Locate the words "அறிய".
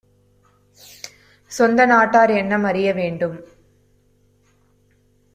2.63-2.93